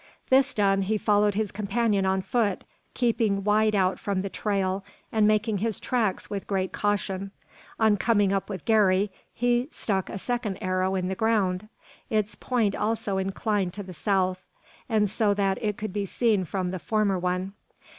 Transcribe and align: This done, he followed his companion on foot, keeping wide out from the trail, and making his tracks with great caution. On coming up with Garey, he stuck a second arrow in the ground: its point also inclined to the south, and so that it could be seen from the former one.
This 0.31 0.55
done, 0.55 0.81
he 0.81 0.97
followed 0.97 1.35
his 1.35 1.51
companion 1.51 2.07
on 2.07 2.23
foot, 2.23 2.63
keeping 2.95 3.43
wide 3.43 3.75
out 3.75 3.99
from 3.99 4.23
the 4.23 4.31
trail, 4.31 4.83
and 5.11 5.27
making 5.27 5.59
his 5.59 5.79
tracks 5.79 6.27
with 6.27 6.47
great 6.47 6.71
caution. 6.71 7.29
On 7.79 7.97
coming 7.97 8.33
up 8.33 8.49
with 8.49 8.65
Garey, 8.65 9.11
he 9.31 9.67
stuck 9.71 10.09
a 10.09 10.17
second 10.17 10.57
arrow 10.59 10.95
in 10.95 11.07
the 11.07 11.13
ground: 11.13 11.69
its 12.09 12.33
point 12.33 12.75
also 12.75 13.19
inclined 13.19 13.73
to 13.73 13.83
the 13.83 13.93
south, 13.93 14.41
and 14.89 15.07
so 15.07 15.35
that 15.35 15.59
it 15.61 15.77
could 15.77 15.93
be 15.93 16.07
seen 16.07 16.45
from 16.45 16.71
the 16.71 16.79
former 16.79 17.19
one. 17.19 17.53